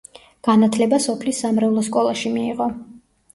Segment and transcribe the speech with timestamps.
[0.45, 2.69] განათლება სოფლის სამრევლო სკოლაში მიიღო.